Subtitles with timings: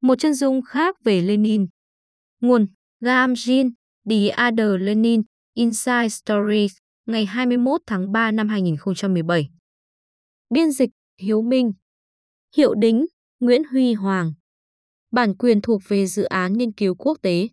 [0.00, 1.66] Một chân dung khác về Lenin.
[2.40, 2.66] Nguồn
[3.00, 3.70] Gamjin,
[4.10, 5.22] The Other Lenin,
[5.54, 9.48] Inside Stories, ngày 21 tháng 3 năm 2017.
[10.50, 10.90] Biên dịch
[11.20, 11.72] Hiếu Minh.
[12.56, 13.06] Hiệu đính
[13.40, 14.32] Nguyễn Huy Hoàng.
[15.10, 17.48] Bản quyền thuộc về dự án nghiên cứu quốc tế.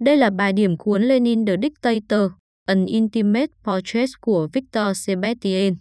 [0.00, 2.30] Đây là bài điểm cuốn Lenin the Dictator,
[2.66, 5.76] An Intimate Portrait của Victor Sebastien.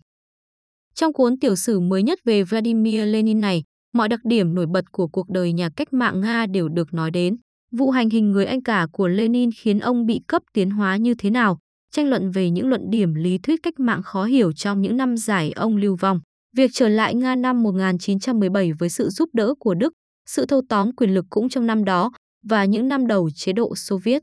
[0.93, 3.63] Trong cuốn tiểu sử mới nhất về Vladimir Lenin này,
[3.93, 7.11] mọi đặc điểm nổi bật của cuộc đời nhà cách mạng Nga đều được nói
[7.11, 7.37] đến.
[7.71, 11.13] Vụ hành hình người anh cả của Lenin khiến ông bị cấp tiến hóa như
[11.13, 11.57] thế nào?
[11.91, 15.17] Tranh luận về những luận điểm lý thuyết cách mạng khó hiểu trong những năm
[15.17, 16.19] dài ông lưu vong.
[16.57, 19.94] Việc trở lại Nga năm 1917 với sự giúp đỡ của Đức,
[20.25, 22.11] sự thâu tóm quyền lực cũng trong năm đó
[22.45, 24.21] và những năm đầu chế độ Xô Viết.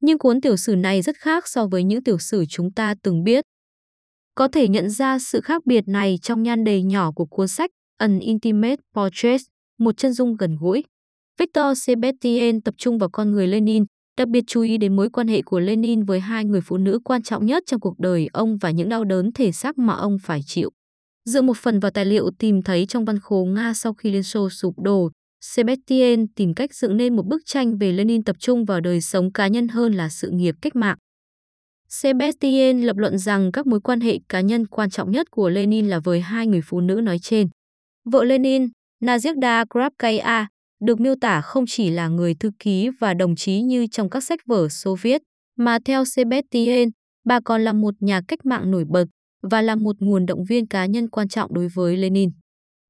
[0.00, 3.24] Nhưng cuốn tiểu sử này rất khác so với những tiểu sử chúng ta từng
[3.24, 3.44] biết.
[4.34, 7.70] Có thể nhận ra sự khác biệt này trong nhan đề nhỏ của cuốn sách
[7.98, 9.40] An Intimate Portrait,
[9.78, 10.84] một chân dung gần gũi.
[11.38, 13.84] Victor Sebastien tập trung vào con người Lenin,
[14.18, 17.00] đặc biệt chú ý đến mối quan hệ của Lenin với hai người phụ nữ
[17.04, 20.16] quan trọng nhất trong cuộc đời ông và những đau đớn thể xác mà ông
[20.22, 20.70] phải chịu.
[21.24, 24.22] Dựa một phần vào tài liệu tìm thấy trong văn khố Nga sau khi Liên
[24.22, 25.10] Xô sụp đổ,
[25.40, 29.32] Sebastien tìm cách dựng nên một bức tranh về Lenin tập trung vào đời sống
[29.32, 30.98] cá nhân hơn là sự nghiệp cách mạng.
[31.88, 35.88] Sebastien lập luận rằng các mối quan hệ cá nhân quan trọng nhất của Lenin
[35.88, 37.48] là với hai người phụ nữ nói trên.
[38.12, 38.68] Vợ Lenin,
[39.02, 40.46] Nazirda Grabkaya,
[40.80, 44.24] được miêu tả không chỉ là người thư ký và đồng chí như trong các
[44.24, 45.22] sách vở Xô Viết,
[45.56, 46.88] mà theo Sebastien,
[47.24, 49.04] bà còn là một nhà cách mạng nổi bật
[49.42, 52.30] và là một nguồn động viên cá nhân quan trọng đối với Lenin.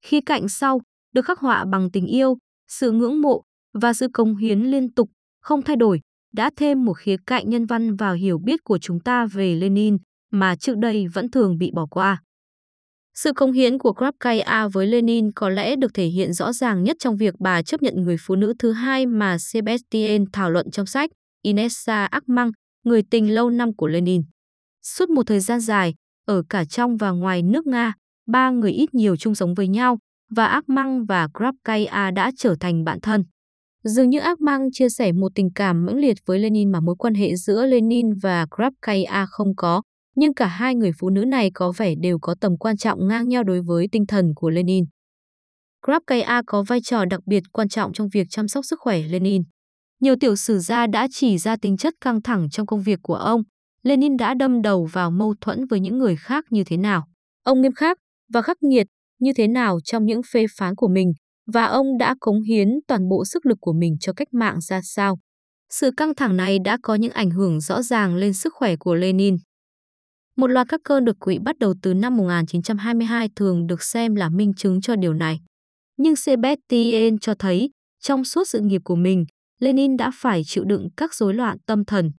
[0.06, 0.80] Khi cạnh sau,
[1.14, 2.36] được khắc họa bằng tình yêu,
[2.68, 3.42] sự ngưỡng mộ
[3.74, 6.00] và sự công hiến liên tục, không thay đổi,
[6.32, 9.96] đã thêm một khía cạnh nhân văn vào hiểu biết của chúng ta về Lenin
[10.30, 12.22] mà trước đây vẫn thường bị bỏ qua.
[13.22, 16.96] Sự công hiến của Krapkaya với Lenin có lẽ được thể hiện rõ ràng nhất
[17.00, 20.86] trong việc bà chấp nhận người phụ nữ thứ hai mà Sebastien thảo luận trong
[20.86, 21.10] sách
[21.42, 22.50] Inessa Akmang,
[22.84, 24.22] người tình lâu năm của Lenin.
[24.82, 25.94] Suốt một thời gian dài,
[26.26, 27.92] ở cả trong và ngoài nước Nga,
[28.26, 29.98] ba người ít nhiều chung sống với nhau
[30.30, 33.24] và Akmang và Krapkaya đã trở thành bạn thân.
[33.84, 37.14] Dường như Akmang chia sẻ một tình cảm mãnh liệt với Lenin mà mối quan
[37.14, 39.82] hệ giữa Lenin và Krapkaya không có,
[40.18, 43.28] nhưng cả hai người phụ nữ này có vẻ đều có tầm quan trọng ngang
[43.28, 44.84] nhau đối với tinh thần của Lenin.
[45.86, 49.42] Krapkaya có vai trò đặc biệt quan trọng trong việc chăm sóc sức khỏe Lenin.
[50.00, 53.14] Nhiều tiểu sử gia đã chỉ ra tính chất căng thẳng trong công việc của
[53.14, 53.42] ông.
[53.82, 57.04] Lenin đã đâm đầu vào mâu thuẫn với những người khác như thế nào.
[57.42, 57.98] Ông nghiêm khắc
[58.32, 58.86] và khắc nghiệt
[59.18, 61.12] như thế nào trong những phê phán của mình
[61.52, 64.80] và ông đã cống hiến toàn bộ sức lực của mình cho cách mạng ra
[64.82, 65.18] sao.
[65.70, 68.94] Sự căng thẳng này đã có những ảnh hưởng rõ ràng lên sức khỏe của
[68.94, 69.36] Lenin.
[70.38, 74.28] Một loạt các cơn đột quỵ bắt đầu từ năm 1922 thường được xem là
[74.28, 75.40] minh chứng cho điều này.
[75.96, 77.70] Nhưng Sebastien cho thấy,
[78.02, 79.24] trong suốt sự nghiệp của mình,
[79.60, 82.10] Lenin đã phải chịu đựng các rối loạn tâm thần.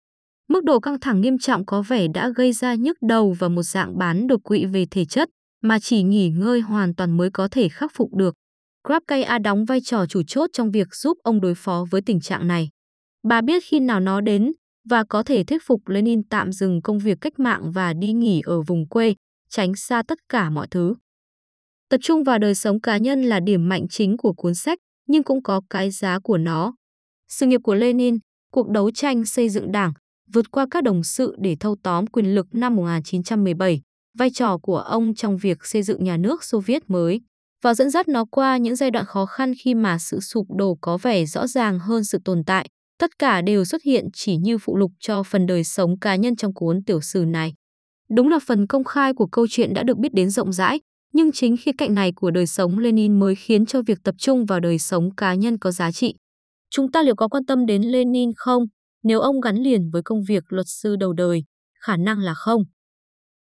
[0.49, 3.63] Mức độ căng thẳng nghiêm trọng có vẻ đã gây ra nhức đầu và một
[3.63, 5.29] dạng bán đột quỵ về thể chất,
[5.63, 8.35] mà chỉ nghỉ ngơi hoàn toàn mới có thể khắc phục được.
[8.87, 12.47] Krapkaya đóng vai trò chủ chốt trong việc giúp ông đối phó với tình trạng
[12.47, 12.69] này.
[13.27, 14.51] Bà biết khi nào nó đến
[14.89, 18.41] và có thể thuyết phục Lenin tạm dừng công việc cách mạng và đi nghỉ
[18.45, 19.15] ở vùng quê,
[19.49, 20.95] tránh xa tất cả mọi thứ.
[21.89, 25.23] Tập trung vào đời sống cá nhân là điểm mạnh chính của cuốn sách, nhưng
[25.23, 26.73] cũng có cái giá của nó.
[27.27, 28.17] Sự nghiệp của Lenin,
[28.51, 29.93] cuộc đấu tranh xây dựng đảng,
[30.33, 33.81] vượt qua các đồng sự để thâu tóm quyền lực năm 1917,
[34.17, 37.21] vai trò của ông trong việc xây dựng nhà nước Xô Viết mới
[37.63, 40.77] và dẫn dắt nó qua những giai đoạn khó khăn khi mà sự sụp đổ
[40.81, 42.69] có vẻ rõ ràng hơn sự tồn tại.
[42.99, 46.35] Tất cả đều xuất hiện chỉ như phụ lục cho phần đời sống cá nhân
[46.35, 47.53] trong cuốn tiểu sử này.
[48.09, 50.79] Đúng là phần công khai của câu chuyện đã được biết đến rộng rãi,
[51.13, 54.45] nhưng chính khía cạnh này của đời sống Lenin mới khiến cho việc tập trung
[54.45, 56.15] vào đời sống cá nhân có giá trị.
[56.69, 58.63] Chúng ta liệu có quan tâm đến Lenin không?
[59.03, 61.43] Nếu ông gắn liền với công việc luật sư đầu đời,
[61.79, 62.63] khả năng là không.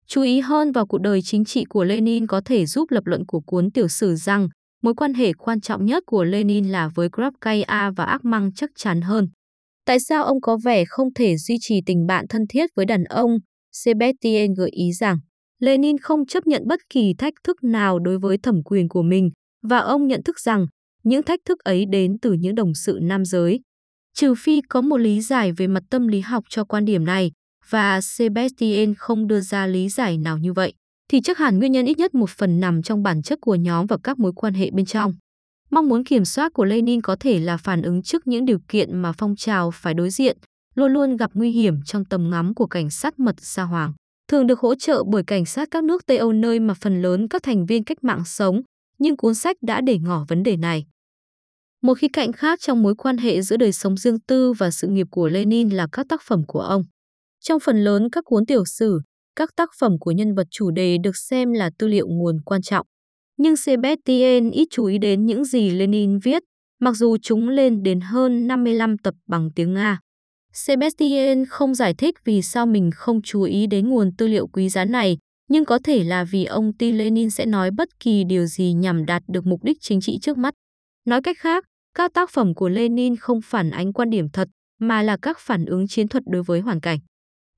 [0.06, 3.26] Chú ý hơn vào cuộc đời chính trị của Lenin có thể giúp lập luận
[3.26, 4.48] của cuốn tiểu sử rằng
[4.82, 8.70] mối quan hệ quan trọng nhất của Lenin là với Grabkaya và ác măng chắc
[8.76, 9.28] chắn hơn.
[9.86, 13.04] Tại sao ông có vẻ không thể duy trì tình bạn thân thiết với đàn
[13.04, 13.30] ông?
[13.72, 15.18] Sebastien gợi ý rằng
[15.60, 19.30] Lenin không chấp nhận bất kỳ thách thức nào đối với thẩm quyền của mình
[19.62, 20.66] và ông nhận thức rằng
[21.04, 23.60] những thách thức ấy đến từ những đồng sự nam giới.
[24.14, 27.30] Trừ phi có một lý giải về mặt tâm lý học cho quan điểm này,
[27.70, 30.72] và Sebastien không đưa ra lý giải nào như vậy,
[31.12, 33.86] thì chắc hẳn nguyên nhân ít nhất một phần nằm trong bản chất của nhóm
[33.86, 35.14] và các mối quan hệ bên trong.
[35.70, 38.98] Mong muốn kiểm soát của Lenin có thể là phản ứng trước những điều kiện
[38.98, 40.36] mà phong trào phải đối diện,
[40.74, 43.92] luôn luôn gặp nguy hiểm trong tầm ngắm của cảnh sát mật Sa Hoàng,
[44.28, 47.28] thường được hỗ trợ bởi cảnh sát các nước Tây Âu nơi mà phần lớn
[47.28, 48.62] các thành viên cách mạng sống,
[48.98, 50.86] nhưng cuốn sách đã để ngỏ vấn đề này.
[51.82, 54.88] Một khía cạnh khác trong mối quan hệ giữa đời sống riêng tư và sự
[54.88, 56.82] nghiệp của Lenin là các tác phẩm của ông.
[57.40, 59.00] Trong phần lớn các cuốn tiểu sử,
[59.36, 62.62] các tác phẩm của nhân vật chủ đề được xem là tư liệu nguồn quan
[62.62, 62.86] trọng.
[63.36, 66.42] Nhưng Sebastien ít chú ý đến những gì Lenin viết,
[66.80, 69.98] mặc dù chúng lên đến hơn 55 tập bằng tiếng Nga.
[70.52, 74.68] Sebastien không giải thích vì sao mình không chú ý đến nguồn tư liệu quý
[74.68, 75.18] giá này,
[75.48, 79.06] nhưng có thể là vì ông tin Lenin sẽ nói bất kỳ điều gì nhằm
[79.06, 80.54] đạt được mục đích chính trị trước mắt.
[81.04, 81.64] Nói cách khác,
[81.94, 84.48] các tác phẩm của Lenin không phản ánh quan điểm thật,
[84.80, 86.98] mà là các phản ứng chiến thuật đối với hoàn cảnh.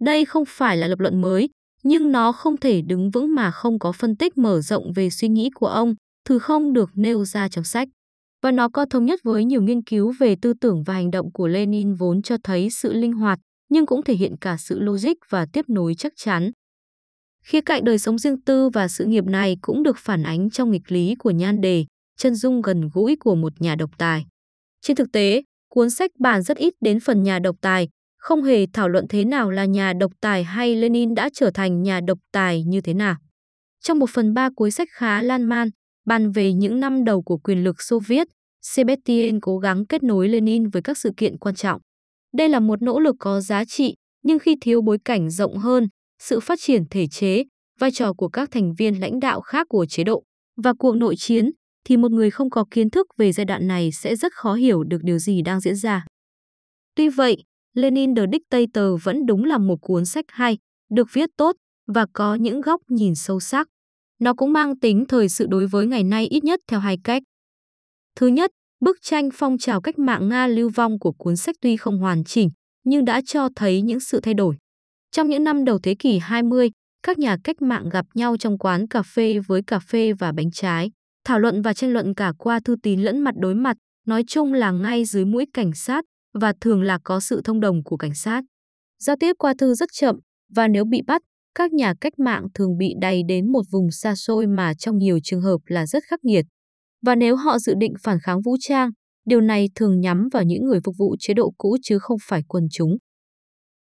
[0.04, 1.48] Đây không phải là lập luận mới,
[1.84, 5.28] nhưng nó không thể đứng vững mà không có phân tích mở rộng về suy
[5.28, 5.94] nghĩ của ông,
[6.24, 7.88] thứ không được nêu ra trong sách.
[8.42, 11.32] Và nó có thống nhất với nhiều nghiên cứu về tư tưởng và hành động
[11.32, 13.38] của Lenin vốn cho thấy sự linh hoạt,
[13.68, 16.50] nhưng cũng thể hiện cả sự logic và tiếp nối chắc chắn.
[17.44, 20.70] Khía cạnh đời sống riêng tư và sự nghiệp này cũng được phản ánh trong
[20.70, 21.84] nghịch lý của nhan đề,
[22.18, 24.26] chân dung gần gũi của một nhà độc tài.
[24.80, 27.88] Trên thực tế, cuốn sách bàn rất ít đến phần nhà độc tài,
[28.24, 31.82] không hề thảo luận thế nào là nhà độc tài hay Lenin đã trở thành
[31.82, 33.16] nhà độc tài như thế nào.
[33.80, 35.68] Trong một phần ba cuối sách khá lan man,
[36.06, 38.26] bàn về những năm đầu của quyền lực Xô Viết,
[38.62, 41.80] Sebastien cố gắng kết nối Lenin với các sự kiện quan trọng.
[42.36, 45.88] Đây là một nỗ lực có giá trị, nhưng khi thiếu bối cảnh rộng hơn,
[46.22, 47.44] sự phát triển thể chế,
[47.80, 50.22] vai trò của các thành viên lãnh đạo khác của chế độ
[50.56, 51.50] và cuộc nội chiến,
[51.84, 54.84] thì một người không có kiến thức về giai đoạn này sẽ rất khó hiểu
[54.84, 56.04] được điều gì đang diễn ra.
[56.94, 57.44] Tuy vậy,
[57.74, 60.58] Lenin the Dictator vẫn đúng là một cuốn sách hay,
[60.90, 61.56] được viết tốt
[61.86, 63.68] và có những góc nhìn sâu sắc.
[64.18, 67.22] Nó cũng mang tính thời sự đối với ngày nay ít nhất theo hai cách.
[68.16, 68.50] Thứ nhất,
[68.80, 72.24] bức tranh phong trào cách mạng Nga lưu vong của cuốn sách tuy không hoàn
[72.24, 72.50] chỉnh,
[72.84, 74.56] nhưng đã cho thấy những sự thay đổi.
[75.10, 76.70] Trong những năm đầu thế kỷ 20,
[77.02, 80.50] các nhà cách mạng gặp nhau trong quán cà phê với cà phê và bánh
[80.50, 80.90] trái,
[81.24, 83.76] thảo luận và tranh luận cả qua thư tín lẫn mặt đối mặt,
[84.06, 86.04] nói chung là ngay dưới mũi cảnh sát
[86.40, 88.42] và thường là có sự thông đồng của cảnh sát.
[88.98, 90.16] Giao tiếp qua thư rất chậm
[90.54, 91.22] và nếu bị bắt,
[91.54, 95.18] các nhà cách mạng thường bị đày đến một vùng xa xôi mà trong nhiều
[95.22, 96.44] trường hợp là rất khắc nghiệt.
[97.06, 98.90] Và nếu họ dự định phản kháng vũ trang,
[99.26, 102.42] điều này thường nhắm vào những người phục vụ chế độ cũ chứ không phải
[102.48, 102.96] quần chúng.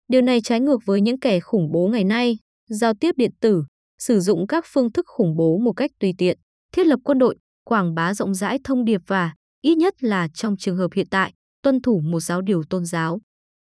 [0.08, 2.38] Điều này trái ngược với những kẻ khủng bố ngày nay,
[2.70, 3.64] giao tiếp điện tử,
[4.00, 6.38] sử dụng các phương thức khủng bố một cách tùy tiện,
[6.72, 10.58] thiết lập quân đội, quảng bá rộng rãi thông điệp và, ít nhất là trong
[10.58, 13.22] trường hợp hiện tại, tuân thủ một giáo điều tôn giáo.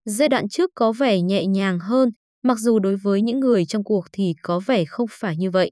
[0.05, 2.11] Giai đoạn trước có vẻ nhẹ nhàng hơn,
[2.43, 5.71] mặc dù đối với những người trong cuộc thì có vẻ không phải như vậy.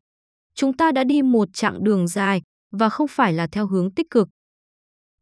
[0.54, 2.42] Chúng ta đã đi một chặng đường dài
[2.72, 4.28] và không phải là theo hướng tích cực.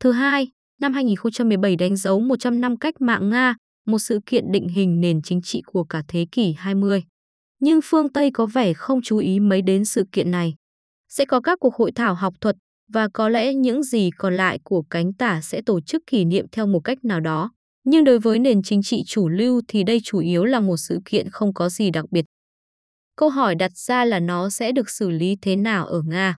[0.00, 0.48] Thứ hai,
[0.80, 3.54] năm 2017 đánh dấu 100 năm cách mạng Nga,
[3.86, 7.04] một sự kiện định hình nền chính trị của cả thế kỷ 20.
[7.60, 10.54] Nhưng phương Tây có vẻ không chú ý mấy đến sự kiện này.
[11.08, 12.56] Sẽ có các cuộc hội thảo học thuật
[12.92, 16.46] và có lẽ những gì còn lại của cánh tả sẽ tổ chức kỷ niệm
[16.52, 17.50] theo một cách nào đó.
[17.84, 21.00] Nhưng đối với nền chính trị chủ lưu thì đây chủ yếu là một sự
[21.04, 22.24] kiện không có gì đặc biệt.
[23.16, 26.36] Câu hỏi đặt ra là nó sẽ được xử lý thế nào ở Nga.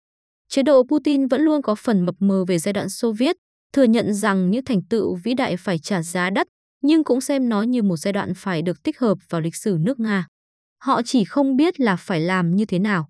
[0.49, 3.37] Chế độ Putin vẫn luôn có phần mập mờ về giai đoạn Xô Viết,
[3.73, 6.47] thừa nhận rằng những thành tựu vĩ đại phải trả giá đắt,
[6.83, 9.77] nhưng cũng xem nó như một giai đoạn phải được tích hợp vào lịch sử
[9.81, 10.27] nước Nga.
[10.83, 13.09] Họ chỉ không biết là phải làm như thế nào.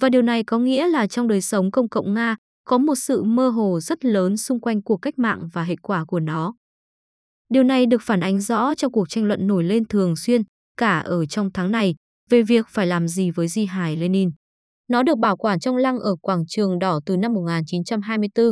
[0.00, 3.22] Và điều này có nghĩa là trong đời sống công cộng Nga có một sự
[3.22, 6.54] mơ hồ rất lớn xung quanh cuộc cách mạng và hệ quả của nó.
[7.48, 10.42] Điều này được phản ánh rõ trong cuộc tranh luận nổi lên thường xuyên,
[10.76, 11.94] cả ở trong tháng này,
[12.30, 14.30] về việc phải làm gì với di hài Lenin.
[14.88, 18.46] Nó được bảo quản trong lăng ở quảng trường đỏ từ năm 1924.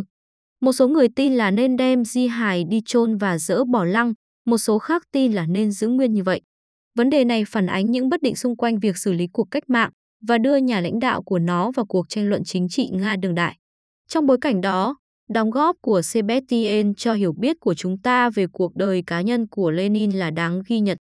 [0.60, 4.12] Một số người tin là nên đem di hài đi chôn và dỡ bỏ lăng,
[4.46, 6.40] một số khác tin là nên giữ nguyên như vậy.
[6.94, 9.70] Vấn đề này phản ánh những bất định xung quanh việc xử lý cuộc cách
[9.70, 9.90] mạng
[10.28, 13.34] và đưa nhà lãnh đạo của nó vào cuộc tranh luận chính trị Nga đường
[13.34, 13.56] đại.
[14.12, 14.96] Trong bối cảnh đó,
[15.28, 19.46] đóng góp của Sebastien cho hiểu biết của chúng ta về cuộc đời cá nhân
[19.46, 20.98] của Lenin là đáng ghi nhận.